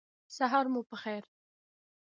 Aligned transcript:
سهار 0.35 0.65
مو 0.73 0.81
پخیر 0.89 1.23